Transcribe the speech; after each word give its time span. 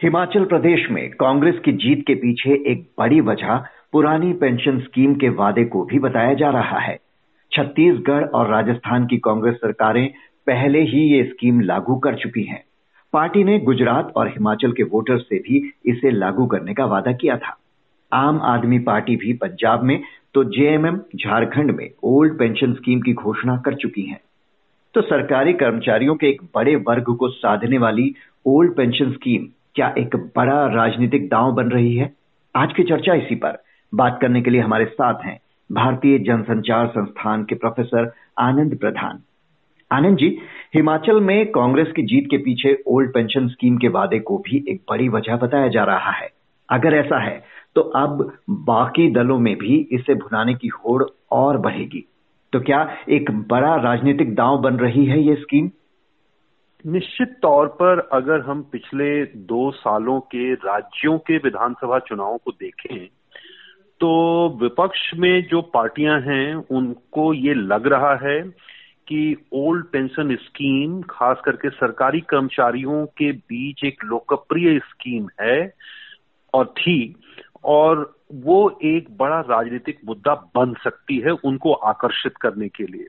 हिमाचल 0.00 0.44
प्रदेश 0.44 0.86
में 0.90 1.08
कांग्रेस 1.10 1.54
की 1.64 1.72
जीत 1.74 2.02
के 2.06 2.14
पीछे 2.14 2.50
एक 2.72 2.82
बड़ी 2.98 3.20
वजह 3.20 3.56
पुरानी 3.92 4.32
पेंशन 4.32 4.78
स्कीम 4.80 5.14
के 5.14 5.28
वादे 5.28 5.64
को 5.64 5.82
भी 5.84 5.98
बताया 5.98 6.34
जा 6.34 6.50
रहा 6.50 6.78
है। 6.78 6.96
छत्तीसगढ़ 7.52 8.24
और 8.24 8.50
राजस्थान 8.50 9.06
की 9.06 9.16
कांग्रेस 9.16 9.54
सरकारें 9.54 10.06
पहले 10.46 10.82
ही 10.82 11.02
ये 11.14 11.24
स्कीम 11.24 11.60
लागू 11.60 11.96
कर 11.96 12.14
चुकी 12.14 12.42
हैं। 12.42 12.62
पार्टी 13.12 13.44
ने 13.44 13.58
गुजरात 13.58 14.12
और 14.16 14.28
हिमाचल 14.28 14.72
के 14.72 14.82
वोटर्स 14.82 15.22
से 15.22 15.38
भी 15.38 15.62
इसे 15.86 16.10
लागू 16.10 16.46
करने 16.46 16.74
का 16.74 16.84
वादा 16.84 17.12
किया 17.12 17.36
था। 17.36 17.56
आम 18.12 18.40
आदमी 18.44 18.78
पार्टी 18.78 19.16
भी 19.16 19.32
पंजाब 19.32 19.82
में 19.82 20.00
तो 20.34 20.44
जेएमएम 20.52 20.98
झारखंड 21.16 21.76
में 21.76 21.88
ओल्ड 22.04 22.38
पेंशन 22.38 22.72
स्कीम 22.72 23.00
की 23.00 23.12
घोषणा 23.14 23.56
कर 23.56 23.74
चुकी 23.74 24.02
है। 24.02 24.20
तो 24.94 25.00
सरकारी 25.02 25.52
कर्मचारियों 25.58 26.14
के 26.14 26.28
एक 26.28 26.42
बड़े 26.54 26.76
वर्ग 26.88 27.14
को 27.16 27.28
साधने 27.28 27.78
वाली 27.78 28.12
ओल्ड 28.46 28.76
पेंशन 28.76 29.12
स्कीम 29.12 29.46
क्या 29.74 29.94
एक 29.98 30.16
बड़ा 30.36 30.64
राजनीतिक 30.66 31.28
दांव 31.28 31.52
बन 31.52 31.68
रही 31.68 31.94
है? 31.96 32.12
आज 32.54 32.72
की 32.72 32.82
चर्चा 32.82 33.14
इसी 33.14 33.34
पर। 33.34 33.58
बात 33.92 34.18
करने 34.22 34.42
के 34.42 34.50
लिए 34.50 34.60
हमारे 34.60 34.84
साथ 34.84 35.24
हैं 35.24 35.38
भारतीय 35.70 36.18
जनसंचार 36.18 36.86
संस्थान 36.86 37.44
के 37.44 37.54
प्रोफेसर 37.54 38.12
आनंद 38.38 38.76
प्रधान। 38.78 39.20
आनंद 39.90 40.16
जी, 40.16 40.28
हिमाचल 40.74 41.20
में 41.20 41.50
कांग्रेस 41.52 41.92
की 41.96 42.02
जीत 42.02 42.26
के 42.30 42.38
पीछे 42.38 42.76
ओल्ड 42.86 43.12
पेंशन 43.14 43.48
स्कीम 43.48 43.76
के 43.76 43.88
वादे 43.88 44.18
को 44.18 44.38
भी 44.38 44.64
एक 44.68 44.80
बड़ी 44.90 45.08
वजह 45.08 45.36
बताया 45.36 45.68
जा 45.68 45.84
रहा 45.84 46.10
है। 46.10 46.28
अगर 46.68 46.94
ऐसा 46.94 47.18
है 47.18 47.42
तो 47.74 47.80
अब 47.80 48.32
बाकी 48.50 49.10
दलों 49.10 49.38
में 49.38 49.56
भी 49.56 49.76
इसे 49.92 50.14
भुनाने 50.14 50.54
की 50.54 50.68
होड़ 50.68 51.02
और 51.30 51.58
बढ़ेगी। 51.58 52.04
तो 52.52 52.60
क्या 52.60 52.88
एक 53.08 53.30
बड़ा 53.50 53.74
राजनीतिक 53.76 54.34
दांव 54.34 54.58
बन 54.58 54.76
रही 54.76 55.04
है 55.04 55.20
ये 55.22 55.34
स्कीम? 55.34 55.70
निश्चित 56.92 57.38
तौर 57.42 57.66
पर 57.66 58.08
अगर 58.12 58.40
हम 58.40 58.62
पिछले 58.62 59.24
दो 59.24 59.70
सालों 59.70 60.20
के 60.20 60.54
राज्यों 60.54 61.18
के 61.18 61.36
विधानसभा 61.36 61.98
चुनावों 61.98 62.38
को 62.38 62.50
देखें 62.50 63.06
तो 64.00 64.48
विपक्ष 64.62 65.10
में 65.14 65.46
जो 65.46 65.62
पार्टियाँ 65.62 66.20
हैं, 66.20 66.54
उनको 66.54 67.34
ये 67.34 67.54
लग 67.54 67.86
रहा 67.86 68.14
है 68.14 68.42
कि 69.08 69.36
ओल्ड 69.52 69.84
पेंशन 69.84 70.36
स्कीम, 70.36 71.02
खास 71.02 71.36
करके 71.44 71.70
सरकारी 71.70 72.20
कर्मचारियों 72.20 73.06
के 73.06 73.32
बीच 73.32 73.84
एक 73.84 74.04
लोकप्रिय 74.04 74.78
स्कीम 74.78 75.28
है, 75.40 75.74
और 76.54 76.66
थी, 76.66 77.16
और 77.64 78.16
वो 78.34 78.78
एक 78.82 79.16
बड़ा 79.16 79.40
राजनीतिक 79.40 79.98
मुद्दा 80.06 80.34
बन 80.34 80.74
सकती 80.84 81.18
है 81.18 81.30
उनको 81.30 81.72
आकर्षित 81.72 82.36
करने 82.36 82.68
के 82.68 82.84
लिए। 82.84 83.06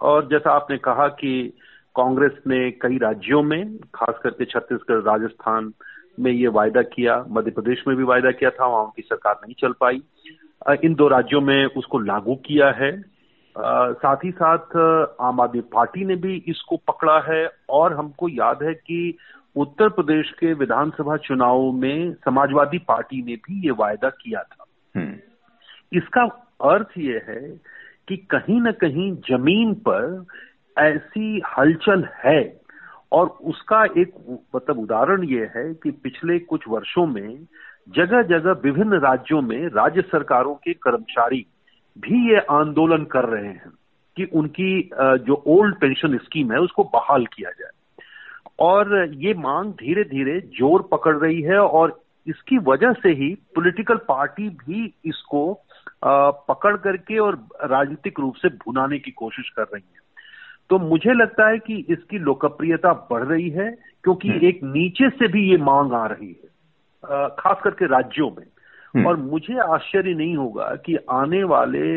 और 0.00 0.28
जैसा 0.28 0.50
आपने 0.50 0.78
कहा 0.78 1.08
कि 1.08 1.52
कांग्रेस 1.96 2.32
ने 2.46 2.70
कई 2.70 2.98
राज्यों 2.98 3.42
में 3.42 3.76
खास 3.94 4.14
करके 4.22 4.44
छत्तीसगढ़ 4.44 5.02
राजस्थान 5.02 5.72
में 6.20 6.32
ये 6.32 6.48
वायदा 6.48 6.82
किया 6.82 7.24
मध्य 7.28 7.50
प्रदेश 7.50 7.84
में 7.88 7.96
भी 7.96 8.02
वायदा 8.02 8.30
किया 8.30 8.50
था 8.50 8.66
वहाँ 8.66 8.82
उनकी 8.84 9.02
सरकार 9.02 9.40
नहीं 9.42 9.54
चल 9.58 9.72
पाई। 9.80 10.02
इन 10.84 10.94
दो 10.94 11.08
राज्यों 11.08 11.40
में 11.40 11.64
उसको 11.66 11.98
लागू 11.98 12.34
किया 12.34 12.70
है। 12.70 12.90
साथ 13.92 14.16
ही 14.24 14.30
साथ 14.30 14.76
आम 15.20 15.40
आदमी 15.40 15.60
पार्टी 15.60 16.04
ने 16.04 16.16
भी 16.16 16.44
इसको 16.48 16.76
पकड़ा 16.76 17.20
है 17.20 17.48
और 17.70 17.92
हमको 17.92 18.28
याद 18.28 18.62
है 18.62 18.74
कि 18.74 19.16
उत्तर 19.56 19.88
प्रदेश 19.88 20.30
के 20.30 20.52
विधानसभा 20.52 21.16
चुनाव 21.16 21.70
में 21.72 22.12
समाजवादी 22.24 22.78
पार्टी 22.78 23.22
ने 23.22 23.36
भी 23.36 23.64
ये 23.64 23.70
वायदा 23.70 24.08
किया 24.08 24.42
था। 24.42 24.64
हम्म। 24.96 25.14
इसका 25.92 26.22
अर्थ 26.74 26.98
ये 26.98 27.22
है 27.28 27.60
कि 28.08 28.16
कहीं 28.16 28.60
ना 28.60 28.72
कहीं 28.72 29.12
ज़मीन 29.30 29.74
पर 29.74 30.24
ऐसी 30.78 31.40
हलचल 31.48 32.08
है। 32.24 32.40
और 33.12 33.26
उसका 33.44 33.84
एक 33.98 34.12
मतलब 34.54 34.78
उदाहरण 34.78 35.24
ये 35.24 35.50
है 35.56 35.72
कि 35.74 35.90
पिछले 36.04 36.38
कुछ 36.40 36.64
वर्षों 36.68 37.06
में 37.06 37.46
जगह 37.88 38.22
जगह 38.28 38.60
विभिन्न 38.62 38.98
राज्यों 39.00 39.40
में 39.42 39.66
राज्य 39.68 40.02
सरकारों 40.02 40.54
के 40.56 40.72
कर्मचारी 40.76 41.44
भी 41.96 42.18
ये 42.30 42.40
आंदोलन 42.52 43.04
कर 43.04 43.24
रहे 43.28 43.46
हैं 43.46 43.70
कि 44.16 44.24
उनकी 44.34 44.90
जो 45.26 45.42
ओल्ड 45.48 45.76
पेंशन 45.76 46.16
स्कीम 46.18 46.52
है 46.52 46.58
उसको 46.60 46.84
बहाल 46.94 47.26
किया 47.26 47.50
जाए। 47.50 48.04
और 48.60 49.14
ये 49.14 49.34
मांग 49.36 49.72
धीरे 49.74 50.04
धीरे 50.04 50.38
ज़ोर 50.58 50.88
पकड़ 50.92 51.16
रही 51.16 51.40
है 51.42 51.58
और 51.58 52.00
इसकी 52.26 52.58
वजह 52.64 52.92
से 52.92 53.08
ही 53.14 53.34
पॉलिटिकल 53.54 53.96
पार्टी 54.08 54.48
भी 54.60 54.92
इसको 55.04 55.42
पकड़ 56.04 56.76
करके 56.76 57.18
और 57.18 57.34
राजनीतिक 57.64 58.20
रूप 58.20 58.34
से 58.34 58.48
भुनाने 58.64 58.98
की 58.98 59.10
कोशिश 59.12 59.50
कर 59.56 59.62
रही 59.64 59.82
है। 59.94 59.95
तो 60.70 60.78
मुझे 60.80 61.14
लगता 61.14 61.48
है 61.48 61.58
कि 61.58 61.74
इसकी 61.88 62.18
लोकप्रियता 62.20 62.92
बढ़ 63.10 63.24
रही 63.24 63.48
है 63.50 63.70
क्योंकि 64.04 64.28
हम्म। 64.28 64.46
एक 64.46 64.60
नीचे 64.64 65.08
से 65.10 65.28
भी 65.28 65.48
ये 65.50 65.56
मांग 65.62 65.92
आ 65.92 66.06
रही 66.06 66.28
है 66.28 67.28
खास 67.36 67.60
करके 67.64 67.86
राज्यों 67.86 68.30
में 68.30 68.44
हम्म। 68.94 69.06
और 69.06 69.16
मुझे 69.16 69.58
आश्चर्य 69.64 70.14
नहीं 70.14 70.36
होगा 70.36 70.74
कि 70.86 70.96
आने 71.12 71.42
वाले 71.44 71.88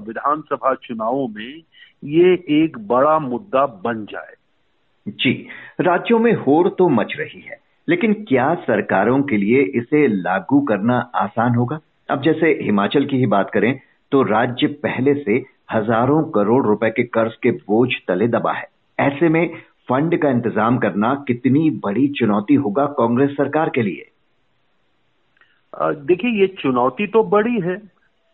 विधानसभा 0.00 0.74
चुनावों 0.82 1.26
में 1.28 1.62
ये 2.02 2.32
एक 2.54 2.78
बड़ा 2.86 3.18
मुद्दा 3.18 3.64
बन 3.84 4.04
जाए 4.04 4.34
जी 5.06 5.32
राज्यों 5.80 6.18
में 6.18 6.32
होड़ 6.36 6.68
तो 6.68 6.88
मच 6.88 7.14
रही 7.18 7.40
है 7.40 7.58
लेकिन 7.88 8.12
क्या 8.28 8.54
सरकारों 8.62 9.22
के 9.22 9.36
लिए 9.36 9.62
इसे 9.76 10.06
लागू 10.08 10.60
करना 10.60 10.98
आसान 11.16 11.54
होगा 11.54 11.80
अब 12.08 12.22
जैसे 12.22 12.50
हिमाचल 12.62 13.04
की 13.04 13.16
ही 13.16 13.26
बात 13.28 13.50
करें 13.50 13.72
तो 14.12 14.22
राज्य 14.22 14.66
पहले 14.82 15.14
से 15.14 15.38
हज़ारों 15.70 16.22
करोड़ 16.32 16.64
रुपए 16.66 16.90
के 16.90 17.02
कर्ज 17.08 17.34
के 17.42 17.50
बोझ 17.50 17.88
तले 18.08 18.28
दबा 18.28 18.52
है। 18.52 18.68
ऐसे 18.98 19.28
में 19.28 19.46
फंड 19.88 20.16
का 20.22 20.30
इंतज़ाम 20.30 20.78
करना 20.78 21.14
कितनी 21.28 21.70
बड़ी 21.84 22.06
चुनौती 22.18 22.54
होगा 22.56 22.86
कांग्रेस 22.98 23.30
सरकार 23.30 23.70
के 23.74 23.82
लिए? 23.82 24.06
देखिए, 25.74 26.30
ये 26.30 26.46
चुनौती 26.58 27.06
तो 27.06 27.22
बड़ी 27.26 27.60
है। 27.60 27.80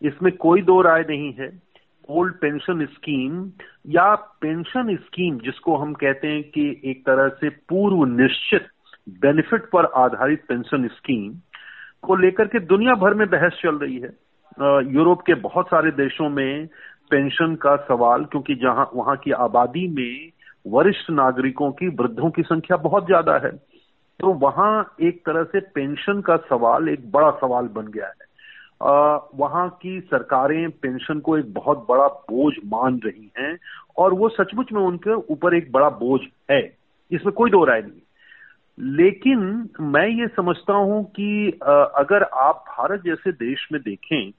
इसमें 0.01 0.31
कोई 0.37 0.61
दो 0.61 0.81
राय 0.81 1.05
नहीं 1.09 1.31
है। 1.33 1.49
ओल्ड 2.09 2.33
पेंशन 2.33 2.85
स्कीम 2.85 3.49
या 3.89 4.13
पेंशन 4.41 4.95
स्कीम, 4.95 5.37
जिसको 5.37 5.75
हम 5.75 5.93
कहते 5.93 6.27
हैं 6.27 6.43
कि 6.43 6.69
एक 6.85 7.01
तरह 7.05 7.27
से 7.41 7.49
पूर्व 7.69 8.03
निश्चित 8.11 8.67
बेनिफिट 9.21 9.69
पर 9.69 9.85
आधारित 9.97 10.43
पेंशन 10.47 10.87
स्कीम, 10.87 11.33
को 12.03 12.15
लेकर 12.15 12.47
के 12.47 12.59
दुनिया 12.65 12.93
भर 12.95 13.13
में 13.13 13.27
बहस 13.29 13.59
चल 13.63 13.75
रही 13.75 13.97
है। 13.97 14.11
यूरोप 14.93 15.21
के 15.21 15.33
बहुत 15.41 15.67
सारे 15.67 15.91
देशों 15.93 16.29
में 16.29 16.67
पेंशन 17.11 17.55
का 17.55 17.75
सवाल 17.75 18.23
क्योंकि 18.25 18.55
जहाँ 18.55 18.89
वहाँ 18.93 19.15
की 19.17 19.31
आबादी 19.31 19.87
में 19.87 20.31
वरिष्ठ 20.67 21.09
नागरिकों 21.09 21.71
की 21.71 21.87
वृद्धों 21.87 22.29
की 22.29 22.41
संख्या 22.41 22.77
बहुत 22.77 23.05
ज़्यादा 23.05 23.37
है। 23.37 23.51
तो 24.19 24.33
वहाँ 24.33 24.95
एक 25.01 25.21
तरह 25.25 25.43
से 25.43 25.59
पेंशन 25.59 26.21
का 26.21 26.35
सवाल 26.49 26.89
एक 26.89 27.11
बड़ा 27.11 27.29
सवाल 27.31 27.67
बन 27.67 27.87
गया 27.87 28.05
है। 28.05 28.25
आ, 28.81 29.19
वहाँ 29.35 29.69
की 29.81 29.99
सरकारें 30.01 30.69
पेंशन 30.71 31.19
को 31.19 31.37
एक 31.37 31.53
बहुत 31.53 31.85
बड़ा 31.89 32.07
बोझ 32.07 32.53
मान 32.65 32.99
रही 33.05 33.31
हैं 33.39 33.57
और 33.97 34.13
वो 34.13 34.29
सचमुच 34.29 34.71
में 34.71 34.81
उनके 34.81 35.13
ऊपर 35.33 35.55
एक 35.55 35.71
बड़ा 35.71 35.89
बोझ 35.89 36.21
है। 36.51 36.61
इसमें 37.11 37.33
कोई 37.33 37.51
दो 37.51 37.63
राय 37.65 37.81
नहीं। 37.81 38.01
लेकिन 38.77 39.69
मैं 39.81 40.07
ये 40.07 40.27
समझता 40.27 40.73
हूँ 40.73 41.03
कि 41.11 41.59
अगर 41.95 42.23
आप 42.23 42.63
भारत 42.67 43.01
जैसे 43.05 43.31
देश 43.31 43.67
में 43.71 43.81
देखें 43.81 44.31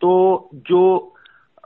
तो 0.00 0.50
जो 0.54 1.14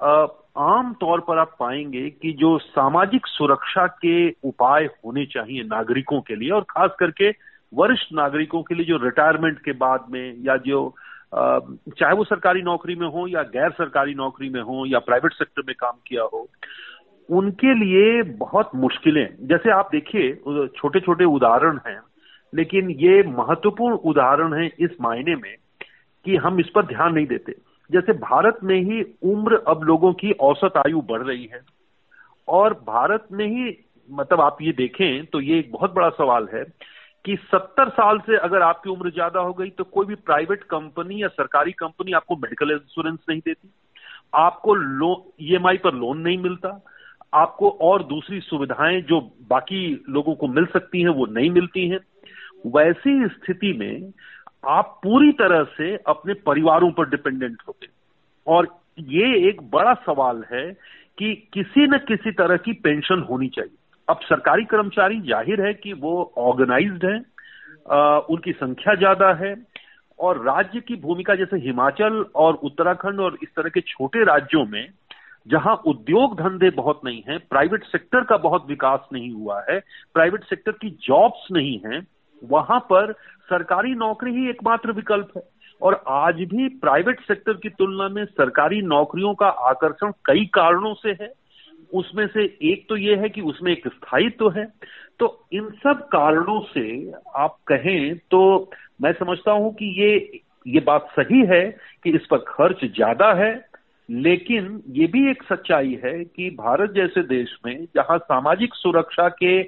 आम 0.03 0.93
तौर 1.01 1.21
पर 1.21 1.39
आप 1.39 1.57
पाएँगे 1.61 2.09
कि 2.13 2.33
जो 2.33 2.57
सामाजिक 2.59 3.27
सुरक्षा 3.27 3.87
के 3.87 4.31
उपाय 4.45 4.85
होने 5.05 5.25
चाहिए 5.27 5.63
नागरिकों 5.63 6.21
के 6.21 6.37
लिए, 6.37 6.51
और 6.51 6.63
खास 6.71 6.91
करके 7.01 7.31
वरिष्ठ 7.73 8.13
नागरिकों 8.13 8.63
के 8.63 8.75
लिए 8.75 8.87
जो 8.87 8.97
रिटायरमेंट 8.97 9.59
के 9.59 9.73
बाद 9.73 10.07
में, 10.11 10.35
या 10.41 10.57
जो 10.57 10.95
चाहे 11.35 12.15
वो 12.15 12.25
सरकारी 12.25 12.63
नौकरी 12.63 12.95
में 12.95 13.07
हो, 13.07 13.27
या 13.29 13.43
गैर 13.53 13.71
सरकारी 13.71 14.15
नौकरी 14.15 14.49
में 14.49 14.61
हो, 14.61 14.85
या 14.87 14.99
प्राइवेट 14.99 15.33
सेक्टर 15.33 15.63
में 15.67 15.75
काम 15.81 15.97
किया 16.07 16.23
हो, 16.23 16.49
उनके 17.29 17.75
लिए 17.75 18.23
बहुत 18.39 18.71
मुश्किलें। 18.75 19.27
जैसे 19.43 19.71
आप 19.71 19.89
देखिए 19.93 20.33
छोटे 20.77 21.01
छोटे 21.01 21.25
उदाहरण 21.25 21.79
हैं, 21.87 22.01
लेकिन 22.53 22.91
ये 23.01 23.23
महत्वपूर्ण 23.29 23.97
उदाहरण 24.05 24.55
है 24.55 24.67
इस 24.81 24.91
मायने 25.01 25.35
में 25.37 25.55
कि 26.27 26.37
हम 26.37 26.61
इस 26.61 26.69
पर 26.75 26.87
ध्यान 26.87 27.15
नहीं 27.15 27.27
देते। 27.27 27.55
जैसे 27.93 28.13
भारत 28.19 28.59
में 28.65 28.79
ही 28.81 29.03
उम्र 29.25 29.63
अब 29.69 29.83
लोगों 29.83 30.13
की 30.15 30.33
औसत 30.43 30.77
आयु 30.77 31.01
बढ़ 31.03 31.23
रही 31.23 31.45
है। 31.53 31.61
और 32.49 32.75
भारत 32.87 33.27
में 33.33 33.47
ही 33.47 33.77
मतलब 34.09 34.41
आप 34.41 34.57
ये 34.63 34.73
देखें 34.73 35.27
तो 35.27 35.41
ये 35.41 35.59
एक 35.59 35.71
बहुत 35.73 35.95
बड़ा 35.95 36.09
सवाल 36.11 36.49
है 36.55 36.65
कि 37.25 37.37
70 37.51 37.89
साल 37.91 38.19
से 38.19 38.37
अगर 38.37 38.63
आपकी 38.63 38.91
उम्र 38.91 39.11
ज़्यादा 39.11 39.41
हो 39.41 39.53
गई 39.53 39.71
तो 39.71 39.85
कोई 39.87 40.07
भी 40.07 40.15
प्राइवेट 40.23 40.63
कंपनी 40.65 41.23
या 41.23 41.29
सरकारी 41.31 41.73
कंपनी 41.73 42.13
आपको 42.13 42.37
मेडिकल 42.37 42.71
इंश्योरेंस 42.71 43.19
नहीं 43.29 43.41
देती। 43.41 43.71
आपको 44.35 44.75
लोन 44.75 45.23
ईएमआई 45.41 45.77
पर 45.77 45.95
लोन 45.95 46.19
नहीं 46.19 46.39
मिलता। 46.39 46.81
आपको 47.35 47.69
और 47.83 48.03
दूसरी 48.05 48.41
सुविधाएँ 48.41 49.01
जो 49.03 49.21
बाकी 49.51 50.05
लोगों 50.09 50.35
को 50.35 50.49
मिल 50.49 50.67
सकती 50.67 51.03
हैं, 51.03 51.09
वो 51.09 51.27
नहीं 51.27 51.51
मिलती 51.51 51.89
हैं। 51.89 51.99
वैसी 52.67 53.29
स्थिति 53.29 53.73
में 53.73 54.13
आप 54.65 54.99
पूरी 55.03 55.33
तरह 55.33 55.63
से 55.77 55.95
अपने 56.09 56.35
परिवारों 56.47 56.91
पर 56.93 57.09
डिपेंडेंट 57.11 57.57
होते 57.69 57.87
और 58.47 58.69
ये 59.01 59.49
एक 59.49 59.61
बड़ा 59.71 59.95
सवाल 60.07 60.45
है 60.53 60.71
कि 61.19 61.35
किसी 61.55 61.87
न 61.87 61.99
किसी 61.99 62.31
तरह 62.33 62.57
की 62.57 62.73
पेंशन 62.73 63.27
होनी 63.31 63.49
चाहिए। 63.49 63.77
अब 64.09 64.21
सरकारी 64.23 64.65
कर्मचारी 64.65 65.21
ज़ाहिर 65.21 65.65
है 65.67 65.73
कि 65.75 65.93
वो 65.93 66.33
ऑर्गेनाइज्ड 66.39 67.05
हैं 67.05 67.19
उनकी 68.31 68.53
संख्या 68.53 68.95
ज़्यादा 68.95 69.33
है 69.35 69.55
और 70.19 70.43
राज्य 70.45 70.81
की 70.81 70.97
भूमिका 70.97 71.35
जैसे 71.35 71.57
हिमाचल 71.57 72.25
और 72.37 72.55
उत्तराखंड 72.65 73.21
और 73.21 73.39
इस 73.43 73.49
तरह 73.57 73.69
के 73.69 73.81
छोटे 73.81 74.25
राज्यों 74.25 74.65
में 74.67 74.87
जहाँ 75.47 75.75
उद्योग 75.87 76.35
धंधे 76.41 76.71
बहुत 76.71 77.01
नहीं 77.05 77.23
है 77.29 77.39
प्राइवेट 77.51 77.85
सेक्टर 77.85 78.25
का 78.25 78.37
बहुत 78.39 78.67
विकास 78.69 79.09
नहीं 79.13 79.31
हुआ 79.33 79.65
है 79.71 79.79
प्राइवेट 80.15 80.45
सेक्टर 80.45 80.73
की 80.73 80.91
जॉब्स 81.03 81.49
नहीं 81.53 81.79
है 81.87 82.01
वहाँ 82.43 82.79
पर 82.91 83.13
सरकारी 83.49 83.95
नौकरी 83.95 84.33
ही 84.33 84.49
एकमात्र 84.51 84.93
विकल्प 84.93 85.33
है। 85.37 85.43
और 85.83 86.03
आज 86.09 86.35
भी 86.45 86.69
प्राइवेट 86.81 87.21
सेक्टर 87.21 87.53
की 87.53 87.69
तुलना 87.69 88.09
में 88.09 88.25
सरकारी 88.25 88.81
नौकरियों 88.83 89.35
का 89.35 89.47
आकर्षण 89.69 90.13
कई 90.27 90.45
कारणों 90.55 90.95
से 90.95 91.17
है। 91.23 91.33
उसमें 91.93 92.27
से 92.27 92.45
एक 92.63 92.87
तो 92.89 92.97
यह 92.97 93.21
है 93.21 93.29
कि 93.29 93.41
उसमें 93.43 93.73
एक 93.73 93.89
स्थायित्व 93.89 94.39
तो 94.39 94.49
है। 94.51 94.65
तो 95.21 95.47
इन 95.53 95.69
सब 95.83 96.07
कारणों 96.09 96.61
से 96.69 97.13
आप 97.37 97.57
कहें 97.69 98.17
तो 98.31 98.71
मैं 99.03 99.13
समझता 99.13 99.53
हूँ 99.53 99.75
कि 99.75 99.93
ये 100.01 100.41
ये 100.67 100.81
बात 100.81 101.09
सही 101.11 101.41
है 101.47 101.65
कि 102.05 102.11
इस 102.11 102.27
पर 102.31 102.39
खर्च 102.49 102.85
ज़्यादा 102.87 103.33
है, 103.35 103.53
लेकिन 104.09 104.83
ये 104.89 105.07
भी 105.07 105.31
एक 105.31 105.43
सच्चाई 105.43 105.99
है 106.05 106.13
कि 106.27 106.49
भारत 106.51 106.93
जैसे 106.93 107.23
देश 107.29 107.57
में 107.67 107.85
जहाँ 107.97 108.19
सामाजिक 108.19 108.75
सुरक्षा 108.75 109.29
के 109.39 109.63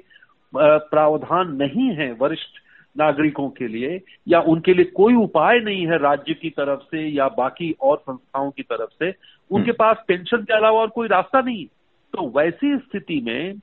प्रावधान 0.53 1.51
नहीं 1.55 1.89
है, 1.95 2.11
वरिष्ठ 2.13 2.59
नागरिकों 2.95 3.49
के 3.49 3.67
लिए 3.67 3.99
या 4.27 4.39
उनके 4.47 4.73
लिए 4.73 4.85
कोई 4.95 5.15
उपाय 5.15 5.59
नहीं 5.59 5.85
है 5.87 5.97
राज्य 5.97 6.33
की 6.33 6.49
तरफ़ 6.49 6.83
से 6.85 7.07
या 7.07 7.27
बाकी 7.37 7.71
और 7.81 7.97
संस्थाओं 7.99 8.51
की 8.51 8.63
तरफ़ 8.63 8.93
से 8.93 9.09
उनके 9.09 9.61
हम्म। 9.61 9.73
पास 9.73 10.03
पेंशन 10.07 10.43
के 10.43 10.53
अलावा 10.53 10.79
और 10.81 10.89
कोई 10.89 11.07
रास्ता 11.07 11.41
नहीं 11.41 11.65
तो 12.13 12.27
वैसी 12.29 12.77
स्थिति 12.77 13.21
में 13.21 13.59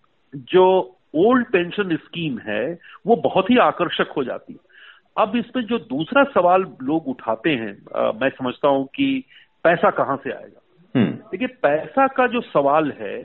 जो 0.50 0.66
ओल्ड 1.16 1.46
पेंशन 1.46 1.96
स्कीम 1.96 2.38
है 2.38 2.64
वो 3.06 3.16
बहुत 3.24 3.50
ही 3.50 3.56
आकर्षक 3.58 4.12
हो 4.16 4.24
जाती 4.24 4.52
है 4.52 4.70
अब 5.16 5.36
इसमें 5.36 5.64
जो 5.64 5.78
दूसरा 5.78 6.22
सवाल 6.24 6.64
लोग 6.82 7.08
उठाते 7.08 7.50
हैं 7.50 7.76
आ, 7.96 8.12
मैं 8.12 8.28
समझता 8.30 8.68
हूँ 8.68 8.86
कि 8.86 9.24
पैसा 9.64 9.90
कहाँ 9.90 10.16
से 10.16 10.30
आएगा 10.32 10.60
हम्म। 10.94 11.10
देखिए 11.30 11.48
पैसा 11.62 12.06
का 12.06 12.26
जो 12.26 12.40
सवाल 12.42 12.92
है 13.00 13.18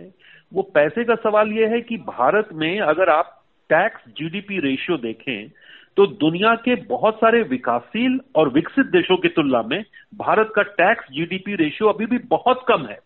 वो 0.52 0.62
पैसे 0.74 1.04
का 1.04 1.16
सवाल 1.20 1.52
ये 1.52 1.66
है 1.66 1.82
कि 1.82 1.98
भारत 2.08 2.50
में 2.54 2.80
अगर 2.82 3.10
आप 3.10 3.34
टैक्स 3.70 4.02
जीडीपी 4.10 4.60
रेशियो 4.60 4.98
देखें 4.98 5.48
तो 5.98 6.06
दुनिया 6.08 6.54
के 6.56 6.76
बहुत 6.76 7.16
सारे 7.16 7.42
विकासशील 7.42 8.20
और 8.36 8.50
विकसित 8.50 8.86
देशों 8.86 9.18
की 9.18 9.28
तुलना 9.28 9.62
में 9.62 9.84
भारत 10.16 10.52
का 10.56 10.62
टैक्स 10.62 11.06
जीडीपी 11.12 11.56
रेशियो 11.56 11.90
अभी 11.90 12.06
भी 12.06 12.18
बहुत 12.18 12.66
कम 12.68 12.86
है। 12.86 12.98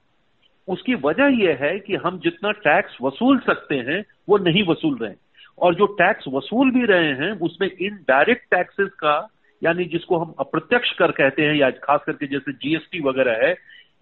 उसकी 0.67 0.95
वजह 0.95 1.25
यह 1.25 1.57
है 1.61 1.79
कि 1.79 1.95
हम 1.95 2.19
जितना 2.19 2.51
टैक्स 2.51 2.97
वसूल 3.01 3.39
सकते 3.39 3.75
हैं, 3.75 4.03
वो 4.29 4.37
नहीं 4.37 4.63
वसूल 4.67 4.97
रहे 4.97 5.13
और 5.57 5.75
जो 5.75 5.85
टैक्स 5.85 6.25
वसूल 6.27 6.71
भी 6.71 6.85
रहे 6.85 7.13
हैं, 7.13 7.31
उसमें 7.39 7.69
इनडायरेक्ट 7.71 8.43
टैक्सेस 8.51 8.89
का, 8.89 9.27
यानी 9.63 9.85
जिसको 9.85 10.17
हम 10.17 10.33
अप्रत्यक्ष 10.39 10.91
कर 10.91 11.11
कहते 11.11 11.41
हैं 11.41 11.55
या 11.55 11.69
खास 11.69 11.99
करके 12.05 12.27
जैसे 12.27 12.51
जीएसटी 12.53 12.99
वगैरह 12.99 13.47
है, 13.47 13.55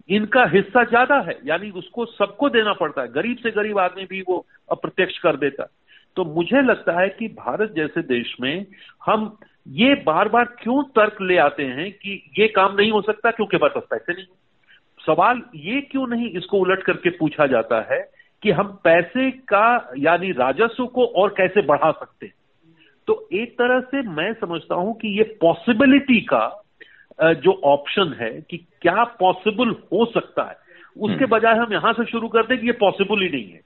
इनका 0.08 0.44
हिस्सा 0.44 0.84
ज़्यादा 0.84 1.20
है। 1.20 1.38
यानी 1.46 1.70
उसको 1.70 2.04
सबको 2.04 2.48
देना 2.48 2.72
पड़ता 2.72 3.02
है। 3.02 3.12
गरीब 3.12 3.36
से 3.36 3.50
गरीब 3.50 3.78
आदमी 3.78 4.04
भी 4.04 4.20
वो 4.28 4.46
अप्रत्यक्ष 4.70 5.18
कर 5.18 5.36
देता 5.36 5.62
है। 5.62 5.79
तो 6.16 6.24
मुझे 6.24 6.62
लगता 6.62 7.00
है 7.00 7.08
कि 7.08 7.28
भारत 7.28 7.72
जैसे 7.76 8.02
देश 8.02 8.36
में 8.40 8.66
हम 9.06 9.38
ये 9.68 9.94
बार 9.94 10.28
बार 10.28 10.44
क्यों 10.44 10.82
तर्क 10.82 11.16
ले 11.22 11.36
आते 11.36 11.62
हैं 11.62 11.92
कि 11.92 12.30
ये 12.38 12.48
काम 12.48 12.74
नहीं 12.74 12.90
हो 12.90 13.02
सकता 13.02 13.30
क्योंकि 13.30 13.56
हमारे 13.56 13.80
पास 13.80 13.84
पैसे 13.90 14.12
नहीं 14.12 14.26
सवाल 15.06 15.42
ये 15.56 15.80
क्यों 15.80 16.06
नहीं 16.06 16.30
इसको 16.30 16.58
उलट 16.58 16.82
करके 16.82 17.10
पूछा 17.10 17.46
जाता 17.46 17.94
है 17.94 18.10
कि 18.42 18.50
हम 18.50 18.80
पैसे 18.84 19.30
का 19.30 19.92
यानी 19.98 20.32
राजस्व 20.32 20.86
को 20.86 21.06
और 21.06 21.28
कैसे 21.28 21.62
बढ़ा 21.62 21.90
सकते 21.90 22.26
हैं? 22.26 22.32
तो 23.06 23.28
एक 23.32 23.52
तरह 23.52 23.80
से 23.80 24.02
मैं 24.02 24.32
समझता 24.32 24.74
हूँ 24.74 24.94
कि 24.94 25.08
ये 25.18 25.22
पॉसिबिलिटी 25.22 26.20
का 26.20 26.64
जो 27.22 27.60
ऑप्शन 27.64 28.16
है 28.20 28.40
कि 28.40 28.56
क्या 28.56 29.04
पॉसिबल 29.04 29.70
हो 29.70 30.04
सकता 30.04 30.42
है 30.42 30.56
उसके 30.96 31.24
हम्म। 31.24 31.26
बजाय 31.26 31.54
हम 31.54 31.72
यहाँ 31.72 31.92
से 31.92 32.04
शुरू 32.04 32.28
करते 32.28 32.54
हैं 32.54 32.60
कि 32.60 32.66
ये 32.66 32.72
पॉसिबल 32.72 33.22
ही 33.22 33.28
नहीं 33.28 33.50
है। 33.50 33.60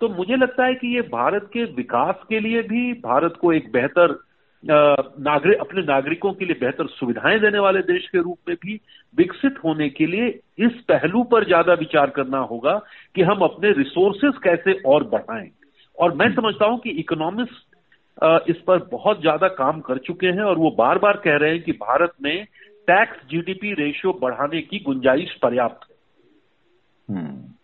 तो 0.00 0.08
मुझे 0.08 0.36
लगता 0.36 0.64
है 0.66 0.74
कि 0.74 0.94
ये 0.94 1.02
भारत 1.10 1.48
के 1.52 1.64
विकास 1.64 2.24
के 2.28 2.40
लिए 2.40 2.62
भी, 2.62 2.92
भारत 2.92 3.38
को 3.40 3.52
एक 3.52 3.70
बेहतर 3.72 4.18
नागरिक 4.64 5.60
अपने 5.60 5.82
नागरिकों 5.82 6.32
के 6.32 6.44
लिए 6.44 6.56
बेहतर 6.60 6.86
सुविधाएँ 6.86 7.38
देने 7.40 7.58
वाले 7.58 7.80
देश 7.82 8.08
के 8.08 8.18
रूप 8.18 8.38
में 8.48 8.56
भी 8.56 8.80
विकसित 9.14 9.58
होने 9.64 9.88
के 9.88 10.06
लिए 10.06 10.28
इस 10.58 10.80
पहलू 10.88 11.22
पर 11.22 11.44
ज़्यादा 11.44 11.74
विचार 11.74 12.10
करना 12.10 12.38
होगा 12.44 12.76
कि 13.14 13.22
हम 13.22 13.40
अपने 13.40 13.72
रिसोर्सेस 13.72 14.38
कैसे 14.42 14.80
और 14.86 15.04
बढ़ाएँ 15.04 15.50
और 15.98 16.14
मैं 16.14 16.30
समझता 16.34 16.66
हूँ 16.66 16.78
कि 16.78 16.90
इकोनॉमिस्ट 17.00 17.74
इस 18.50 18.56
पर 18.66 18.78
बहुत 18.92 19.20
ज़्यादा 19.20 19.48
काम 19.54 19.80
कर 19.80 19.98
चुके 19.98 20.26
हैं 20.26 20.42
और 20.42 20.58
वो 20.58 20.70
बार 20.70 20.98
बार 20.98 21.16
कह 21.16 21.36
रहे 21.36 21.50
हैं 21.50 21.62
कि 21.62 21.72
भारत 21.80 22.12
में 22.22 22.44
टैक्स 22.88 23.26
जीडीपी 23.30 23.72
रेशियो 23.74 24.12
बढ़ाने 24.12 24.60
की 24.62 24.78
गुंजाइश 24.78 25.34
पर्याप्त 25.42 25.90
है 25.90 25.96
हम्म। 27.08 27.55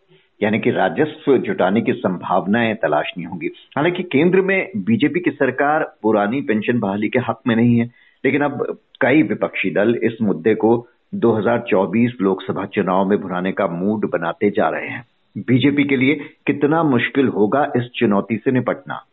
यानी 0.43 0.59
कि 0.59 0.71
राजस्व 0.71 1.37
जुटाने 1.39 1.81
की 1.81 1.93
संभावनाएँ 1.93 2.75
तलाशनी 2.75 3.25
होंगी। 3.25 3.47
हालाँकि 3.47 4.03
केंद्र 4.03 4.41
में 4.41 4.71
बीजेपी 4.77 5.21
की 5.21 5.31
सरकार 5.31 5.95
पुरानी 6.03 6.41
पेंशन 6.41 6.79
बहाली 6.79 7.09
के 7.09 7.19
हक 7.19 7.41
में 7.47 7.57
नहीं 7.57 7.79
है, 7.79 7.91
लेकिन 8.25 8.43
अब 8.43 8.79
कई 9.01 9.23
विपक्षी 9.23 9.71
दल 9.71 9.95
इस 10.03 10.13
मुद्दे 10.23 10.55
को 10.55 10.89
2024 11.15 12.13
लोकसभा 12.21 12.65
चुनाव 12.65 13.09
में 13.09 13.19
भुनाने 13.19 13.53
का 13.53 13.67
मूड 13.67 14.11
बनाते 14.11 14.51
जा 14.51 14.69
रहे 14.69 14.89
हैं। 14.89 15.07
बीजेपी 15.39 15.85
के 15.85 15.97
लिए 15.97 16.15
कितना 16.47 16.83
मुश्किल 16.83 17.29
होगा 17.29 17.73
इस 17.77 17.89
चुनौती 17.95 18.37
से 18.37 18.51
निपटना? 18.51 19.05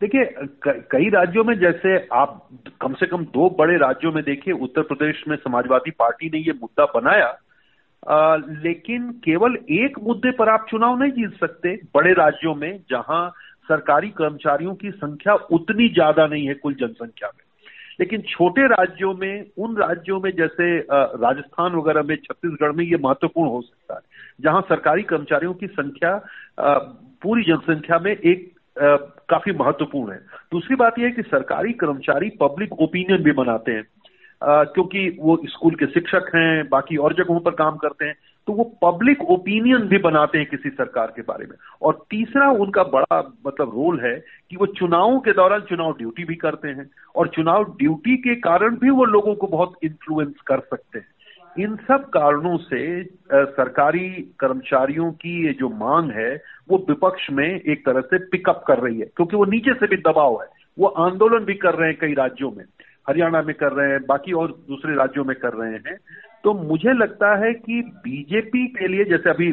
देखिए 0.00 0.24
कई 0.68 1.08
राज्यों 1.08 1.44
में 1.44 1.58
जैसे 1.58 2.08
आप 2.12 2.48
कम 2.80 2.92
से 2.92 3.06
कम 3.06 3.24
दो 3.24 3.56
बड़े 3.58 3.76
राज्यों 3.76 4.12
में 4.12 4.24
देखिए, 4.24 4.54
उत्तर 4.54 4.82
प्रदेश 4.82 5.24
में 5.28 5.36
समाजवादी 5.36 5.90
पार्टी 5.90 6.26
ने 6.26 6.38
ये 6.38 6.52
मुद्दा 6.52 6.84
बनाया 6.84 7.38
आ, 8.04 8.36
लेकिन 8.36 9.10
केवल 9.24 9.56
एक 9.72 9.98
मुद्दे 10.02 10.30
पर 10.30 10.48
आप 10.48 10.66
चुनाव 10.70 10.98
नहीं 10.98 11.12
जीत 11.12 11.38
सकते 11.40 11.74
बड़े 11.94 12.12
राज्यों 12.12 12.54
में 12.54 12.78
जहाँ 12.90 13.28
सरकारी 13.68 14.08
कर्मचारियों 14.10 14.74
की 14.74 14.90
संख्या 14.90 15.34
उतनी 15.52 15.88
ज़्यादा 15.88 16.26
नहीं 16.26 16.46
है 16.48 16.54
कुल 16.54 16.74
जनसंख्या 16.74 17.28
में। 17.28 17.42
लेकिन 18.00 18.22
छोटे 18.28 18.66
राज्यों 18.66 19.14
में 19.14 19.44
उन 19.58 19.76
राज्यों 19.76 20.20
में 20.20 20.30
जैसे 20.30 20.78
राजस्थान 20.90 21.74
वगैरह 21.74 22.02
में 22.02 22.14
छत्तीसगढ़ 22.16 22.72
में 22.72 22.84
ये 22.84 22.96
महत्वपूर्ण 22.96 23.50
हो 23.50 23.60
सकता 23.62 23.94
है 23.94 24.00
जहाँ 24.40 24.60
सरकारी 24.60 25.02
कर्मचारियों 25.02 25.54
की 25.54 25.66
संख्या 25.66 26.16
पूरी 27.22 27.42
जनसंख्या 27.42 27.98
में 27.98 28.12
एक 28.12 28.50
काफ़ी 29.30 29.52
महत्वपूर्ण 29.52 30.12
है। 30.12 30.18
दूसरी 30.52 30.76
बात 30.76 30.98
यह 30.98 31.04
है 31.04 31.10
कि 31.12 31.22
सरकारी 31.22 31.72
कर्मचारी 31.72 32.30
पब्लिक 32.40 32.72
ओपिनियन 32.80 33.22
भी 33.22 33.32
बनाते 33.32 33.72
हैं। 33.72 33.84
क्योंकि 34.42 35.08
वो 35.20 35.40
स्कूल 35.46 35.74
के 35.74 35.86
शिक्षक 35.86 36.30
हैं, 36.34 36.68
बाकी 36.68 36.96
और 36.96 37.14
जगहों 37.14 37.40
पर 37.40 37.50
काम 37.54 37.76
करते 37.76 38.04
हैं 38.04 38.14
तो 38.48 38.52
वो 38.52 38.64
पब्लिक 38.82 39.22
ओपिनियन 39.30 39.82
भी 39.88 39.98
बनाते 39.98 40.38
हैं 40.38 40.46
किसी 40.46 40.70
सरकार 40.70 41.12
के 41.16 41.22
बारे 41.22 41.46
में। 41.46 41.56
और 41.82 42.04
तीसरा 42.10 42.50
उनका 42.54 42.82
बड़ा 42.84 43.18
मतलब 43.46 43.70
रोल 43.70 44.00
है 44.00 44.14
कि 44.50 44.56
वो 44.56 44.66
चुनावों 44.74 45.20
के 45.20 45.32
दौरान 45.32 45.60
चुनाव 45.60 45.92
ड्यूटी 45.92 46.24
भी 46.24 46.34
करते 46.34 46.68
हैं, 46.68 46.88
और 47.16 47.28
चुनाव 47.28 47.64
ड्यूटी 47.78 48.16
के 48.18 48.34
कारण 48.40 48.76
भी 48.76 48.90
वो 48.90 49.04
लोगों 49.06 49.34
को 49.34 49.46
बहुत 49.46 49.74
इन्फ्लुएंस 49.84 50.34
कर 50.46 50.60
सकते 50.60 50.98
हैं। 50.98 51.06
इन 51.56 51.76
सब 51.88 52.08
कारणों 52.10 52.56
से 52.58 53.02
सरकारी 53.32 54.08
कर्मचारियों 54.40 55.10
की 55.12 55.46
ये 55.46 55.52
जो 55.52 55.68
मांग 55.70 56.10
है, 56.10 56.34
वो 56.70 56.84
विपक्ष 56.88 57.30
में 57.30 57.48
एक 57.48 57.84
तरह 57.86 58.00
से 58.02 58.18
पिकअप 58.28 58.64
कर 58.66 58.78
रही 58.78 59.00
है, 59.00 59.06
क्योंकि 59.06 59.36
वो 59.36 59.44
नीचे 59.46 59.74
से 59.74 59.86
भी 59.86 59.96
दबाव 60.02 60.40
है। 60.42 60.48
वो 60.78 60.86
आंदोलन 61.00 61.44
भी 61.44 61.54
कर 61.54 61.74
रहे 61.74 61.88
हैं 61.88 61.98
कई 62.00 62.14
राज्यों 62.14 62.50
में। 62.50 62.64
हरियाणा 63.06 63.42
में 63.42 63.54
कर 63.54 63.72
रहे 63.72 63.90
हैं, 63.90 64.00
बाकी 64.02 64.32
और 64.34 64.52
दूसरे 64.68 64.94
राज्यों 64.96 65.24
में 65.24 65.34
कर 65.36 65.52
रहे 65.54 65.72
हैं। 65.72 65.96
तो 66.44 66.52
मुझे 66.54 66.92
लगता 66.94 67.34
है 67.36 67.52
कि 67.54 67.80
बीजेपी 68.04 68.66
के 68.70 68.88
लिए, 68.88 69.04
जैसे 69.06 69.30
अभी 69.30 69.50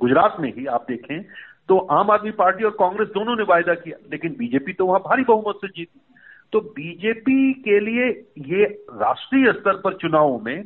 गुजरात 0.00 0.36
में 0.40 0.52
ही 0.54 0.66
आप 0.68 0.86
देखें 0.88 1.22
तो 1.68 1.78
आम 1.92 2.10
आदमी 2.10 2.30
पार्टी 2.32 2.64
और 2.64 2.70
कांग्रेस 2.78 3.08
दोनों 3.08 3.34
ने 3.36 3.42
वायदा 3.44 3.74
किया, 3.74 3.96
लेकिन 4.12 4.34
बीजेपी 4.38 4.72
तो 4.72 4.86
वहाँ 4.86 5.00
भारी 5.00 5.24
बहुमत 5.24 5.56
से 5.56 5.68
जीती। 5.68 6.00
तो 6.52 6.60
बीजेपी 6.60 7.52
के 7.60 7.78
लिए 7.80 8.06
ये 8.48 8.64
राष्ट्रीय 8.94 9.52
स्तर 9.52 9.80
पर 9.80 9.94
चुनावों 9.96 10.38
में 10.40 10.64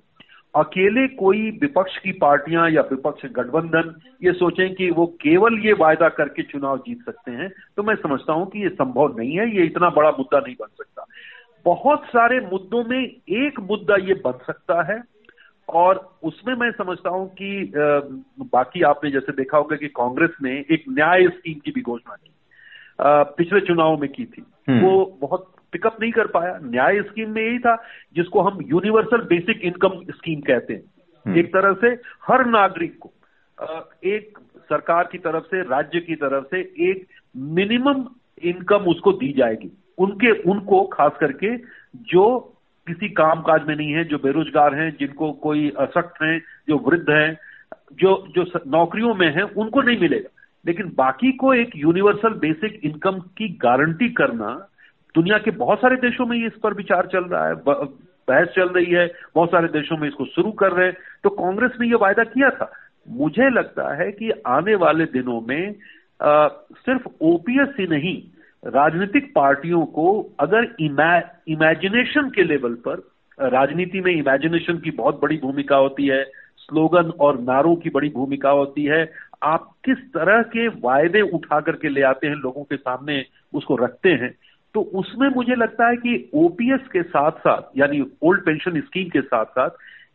अकेले 0.54 1.06
कोई 1.16 1.40
विपक्ष 1.60 1.96
की 1.98 2.12
पार्टियाँ 2.18 2.68
या 2.70 2.82
विपक्ष 2.90 3.24
गठबंधन 3.32 3.94
ये 4.24 4.32
सोचें 4.34 4.74
कि 4.74 4.90
वो 4.90 5.06
केवल 5.22 5.58
ये 5.58 5.72
वायदा 5.80 6.08
करके 6.10 6.42
चुनाव 6.44 6.78
जीत 6.78 6.98
सकते 7.06 7.30
हैं 7.32 7.48
तो 7.76 7.82
मैं 7.82 7.94
समझता 7.96 8.32
हूँ 8.32 8.46
कि 8.50 8.62
ये 8.62 8.68
संभव 8.70 9.16
नहीं 9.18 9.38
है, 9.38 9.44
ये 9.56 9.62
इतना 9.66 9.90
बड़ा 9.90 10.10
मुद्दा 10.10 10.38
नहीं 10.38 10.54
बन 10.54 10.66
सकता। 10.68 10.91
बहुत 11.66 12.04
सारे 12.06 12.40
मुद्दों 12.42 12.84
में 12.84 13.00
एक 13.00 13.60
मुद्दा 13.60 13.96
ये 13.98 14.14
बन 14.24 14.38
सकता 14.46 14.82
है 14.82 15.02
और 15.68 15.98
उसमें 16.22 16.54
मैं 16.56 16.70
समझता 16.72 17.10
हूँ 17.10 17.28
कि 17.32 17.72
बाकी 18.52 18.82
आपने 18.82 19.10
जैसे 19.10 19.32
देखा 19.32 19.58
होगा 19.58 19.76
कि 19.76 19.88
कांग्रेस 19.94 20.36
ने 20.42 20.58
एक 20.70 20.84
न्याय 20.88 21.28
स्कीम 21.28 21.58
की 21.58 21.70
भी 21.70 21.82
घोषणा 21.82 22.16
की 22.16 22.32
पिछले 23.36 23.60
चुनाव 23.60 23.96
में 23.96 24.08
की 24.10 24.24
थी 24.26 24.44
हम्म। 24.68 24.80
वो 24.80 25.04
बहुत 25.20 25.50
पिकअप 25.72 25.96
नहीं 26.00 26.12
कर 26.12 26.26
पाया 26.28 26.58
न्याय 26.64 27.00
स्कीम 27.02 27.30
में 27.30 27.42
यही 27.42 27.58
था 27.58 27.76
जिसको 28.16 28.40
हम 28.40 28.58
यूनिवर्सल 28.66 29.24
बेसिक 29.26 29.64
इनकम 29.64 30.00
स्कीम 30.10 30.40
कहते 30.40 30.72
हैं 30.74 30.82
हम्म। 31.26 31.38
एक 31.38 31.48
तरह 31.48 31.74
से 31.80 31.92
हर 32.24 32.46
नागरिक 32.48 32.98
को 32.98 33.12
एक 34.06 34.38
सरकार 34.70 35.08
की 35.12 35.18
तरफ़ 35.18 35.44
से 35.46 35.62
राज्य 35.68 36.00
की 36.00 36.14
तरफ़ 36.16 36.44
से 36.46 36.60
एक 36.82 37.06
मिनिमम 37.52 38.04
इनकम 38.42 38.84
उसको 38.86 39.12
दी 39.14 39.32
जाएगी 39.32 39.70
उनके 39.98 40.30
उनको 40.42 40.82
खास 40.86 41.12
करके 41.20 41.56
जो 42.12 42.38
किसी 42.86 43.08
काम 43.08 43.40
काज 43.40 43.66
में 43.68 43.76
नहीं 43.76 43.92
है 43.92 44.04
जो 44.04 44.16
बेरोजगार 44.16 44.74
हैं 44.74 44.96
जिनको 45.00 45.32
कोई 45.32 45.72
असक्त 45.78 46.22
हैं 46.22 46.42
जो 46.68 46.78
वृद्ध 46.78 47.10
हैं 47.10 47.38
जो 47.92 48.26
जो 48.30 48.44
नौकरियों 48.66 49.14
में 49.14 49.34
हैं 49.34 49.42
उनको 49.42 49.82
नहीं 49.82 49.98
मिलेगा। 50.00 50.28
लेकिन 50.66 50.92
बाकी 50.96 51.32
को 51.32 51.54
एक 51.54 51.70
यूनिवर्सल 51.76 52.28
बेसिक 52.28 52.80
इनकम 52.84 53.18
की 53.18 53.48
गारंटी 53.48 54.08
करना 54.08 54.68
दुनिया 55.14 55.38
के 55.38 55.50
बहुत 55.50 55.78
सारे 55.78 55.96
देशों 55.96 56.26
में 56.26 56.46
इस 56.46 56.52
पर 56.62 56.74
विचार 56.74 57.06
चल 57.06 57.24
रहा 57.24 57.46
है 57.48 57.54
बहस 57.54 58.48
चल 58.48 58.68
रही 58.68 58.86
है 58.86 59.12
बहुत 59.34 59.48
सारे 59.48 59.68
देशों 59.68 59.96
में 59.96 60.08
इसको 60.08 60.24
शुरू 60.24 60.52
कर 60.52 60.72
रहे 60.72 60.86
हैं। 60.86 60.96
तो 61.24 61.30
कांग्रेस 61.30 61.70
ने 61.80 61.88
यह 61.88 61.96
वायदा 61.96 62.24
किया 62.24 62.50
था। 62.50 62.72
मुझे 63.08 63.50
लगता 63.50 63.94
है 63.94 64.12
कि 64.12 64.30
आने 64.46 64.74
वाले 64.74 65.04
दिनों 65.04 65.40
में 65.40 65.74
आ, 66.22 66.48
सिर्फ़ 66.72 67.08
ओपीएस 67.20 67.68
ही 67.80 67.86
नहीं 67.86 68.22
राजनीतिक 68.62 69.32
पार्टियों 69.34 69.84
को 69.86 70.34
अगर 70.40 70.74
इमा, 70.80 71.18
इमेजिनेशन 71.48 72.28
के 72.30 72.44
लेवल 72.44 72.74
पर 72.74 73.02
राजनीति 73.38 74.00
में 74.00 74.12
इमेजिनेशन 74.12 74.78
की 74.78 74.90
बहुत 74.90 75.20
बड़ी 75.22 75.36
भूमिका 75.36 75.76
होती 75.76 76.06
है 76.06 76.24
स्लोगन 76.58 77.10
और 77.20 77.40
नारों 77.40 77.74
की 77.76 77.90
बड़ी 77.90 78.08
भूमिका 78.08 78.50
होती 78.50 78.84
है 78.84 79.12
आप 79.42 79.70
किस 79.84 79.98
तरह 80.14 80.42
के 80.42 80.68
वायदे 80.68 81.20
उठा 81.30 81.60
करके 81.60 81.88
ले 81.88 82.02
आते 82.02 82.26
हैं 82.26 82.34
लोगों 82.34 82.62
के 82.64 82.76
सामने 82.76 83.24
उसको 83.54 83.76
रखते 83.76 84.08
हैं 84.08 84.34
तो 84.74 84.80
उसमें 84.94 85.28
मुझे 85.28 85.54
लगता 85.54 85.88
है 85.88 85.96
कि 85.96 86.30
ओपीएस 86.34 86.86
के 86.92 87.02
साथ 87.02 87.30
साथ 87.30 87.78
यानी 87.78 88.00
ओल्ड 88.22 88.44
पेंशन 88.44 88.80
स्कीम 88.80 89.08
के 89.08 89.20
साथ 89.20 89.44
साथ 89.44 89.70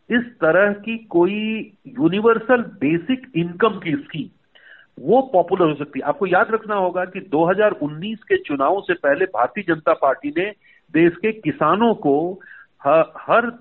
इस 0.10 0.24
तरह 0.42 0.74
की 0.74 0.98
कोई 1.10 1.40
यूनिवर्सल 1.88 2.62
बेसिक 2.80 3.32
इनकम 3.36 3.80
की 3.80 3.96
स्कीम 3.96 4.28
वो 4.98 5.22
पॉपुलर 5.34 5.66
हो 5.66 5.76
सकती 5.76 6.00
है। 6.00 6.06
आपको 6.06 6.28
याद 6.28 6.52
रखना 6.52 6.76
होगा 6.76 7.04
कि 7.08 7.20
2019 7.30 8.24
के 8.24 8.38
चुनावों 8.44 8.82
से 8.82 8.94
पहले 8.96 9.26
भारतीय 9.28 9.64
जनता 9.68 9.94
पार्टी 9.96 10.30
ने 10.38 10.46
देश 10.94 11.16
के 11.22 11.32
किसानों 11.34 11.94
को 11.96 12.18
हर, 12.82 13.04
हर 13.20 13.52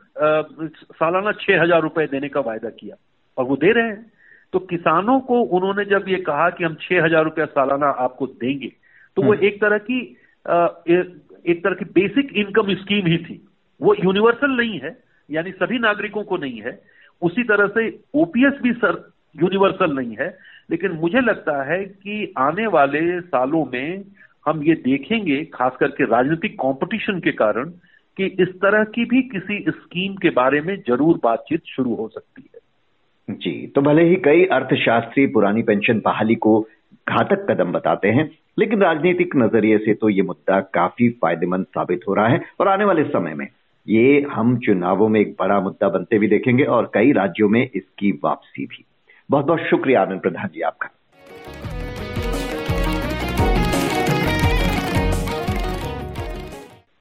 सालाना 0.93 1.33
छह 1.35 1.63
हज़ार 1.63 1.83
रुपए 1.83 2.07
देने 2.07 2.29
का 2.29 2.41
वायदा 2.43 2.71
किया 2.71 2.97
और 3.37 3.45
वो 3.45 3.57
दे 3.57 3.73
रहे 3.73 3.87
हैं। 3.87 4.13
तो 4.53 4.59
किसानों 4.67 5.19
को 5.21 5.41
उन्होंने 5.41 5.85
जब 5.85 6.05
ये 6.09 6.17
कहा 6.23 6.49
कि 6.51 6.65
हम 6.65 6.75
छह 6.81 7.05
हज़ार 7.05 7.25
रुपया 7.25 7.45
सालाना 7.47 7.87
आपको 8.01 8.27
देंगे 8.27 8.73
तो 9.17 9.23
वो 9.23 9.33
हम्म। 9.33 9.47
एक 9.47 9.61
तरह 9.61 9.79
की 9.81 10.01
एक 10.47 11.63
तरह 11.65 11.75
की 11.75 11.85
बेसिक 11.93 12.33
इनकम 12.37 12.75
स्कीम 12.77 13.07
ही 13.07 13.19
थी। 13.19 13.41
वो 13.81 13.95
यूनिवर्सल 13.95 14.51
नहीं 14.53 14.79
है 14.81 14.97
यानी 15.29 15.51
सभी 15.53 15.79
नागरिकों 15.79 16.23
को 16.25 16.37
नहीं 16.37 16.61
है। 16.61 16.79
उसी 17.23 17.43
तरह 17.45 17.67
से 17.69 17.89
ओपीएस 18.15 18.61
भी 18.63 18.73
सर 18.75 19.03
यूनिवर्सल 19.35 19.93
नहीं 19.93 20.17
है। 20.17 20.29
लेकिन 20.71 20.93
मुझे 20.93 21.21
लगता 21.21 21.63
है 21.65 21.83
कि 21.85 22.33
आने 22.39 22.67
वाले 22.69 23.21
सालों 23.23 23.65
में 23.65 24.05
हम 24.47 24.63
ये 24.63 24.75
देखेंगे, 24.77 25.45
खास 25.45 25.73
करके 25.81 26.05
राजनीतिक 26.07 26.55
कंपटीशन 26.55 27.19
के 27.21 27.33
कारण, 27.35 27.71
कि 28.17 28.27
इस 28.41 28.49
तरह 28.61 28.85
की 28.87 29.05
भी 29.05 29.21
किसी 29.25 29.59
स्कीम 29.69 30.15
के 30.17 30.31
बारे 30.33 30.61
में 30.61 30.77
ज़रूर 30.89 31.19
बातचीत 31.25 31.63
शुरू 31.67 31.95
हो 31.95 32.09
सकती 32.09 32.43
है। 32.45 33.35
जी 33.37 33.67
तो 33.67 33.81
भले 33.83 34.03
ही 34.05 34.17
कई 34.25 34.45
अर्थशास्त्री 34.53 35.27
पुरानी 35.27 35.63
पेंशन 35.63 36.01
बहाली 36.05 36.35
को 36.37 36.61
घातक 37.07 37.47
कदम 37.51 37.73
बताते 37.73 38.09
हैं, 38.09 38.31
लेकिन 38.59 38.83
राजनीतिक 38.83 39.37
नज़रिए 39.37 39.79
से 39.79 39.95
तो 39.95 40.09
ये 40.09 40.23
मुद्दा 40.23 40.61
काफ़ी 40.75 41.09
फ़ायदेमंद 41.23 41.67
साबित 41.67 42.01
हो 42.09 42.15
रहा 42.15 42.29
है, 42.29 42.41
और 42.61 42.69
आने 42.69 42.85
वाले 42.85 43.05
समय 43.05 43.35
में 43.35 43.47
ये 43.87 44.21
हम 44.31 44.57
चुनावों 44.59 45.09
में 45.09 45.21
एक 45.21 45.37
बड़ा 45.41 45.61
मुद्दा 45.61 45.89
बनते 45.89 46.19
भी 46.19 46.29
देखेंगे, 46.29 46.65
और 46.65 46.91
कई 46.95 47.13
राज्यों 47.13 47.49
में 47.49 47.63
इसकी 47.65 48.11
वापसी 48.25 48.67
भी। 48.67 48.85
बहुत 49.31 49.45
बहुत 49.45 49.61
शुक्रिया 49.61 50.03
आनंद 50.03 50.21
प्रधान 50.21 50.49
जी 50.49 50.61
आपका। 50.61 50.89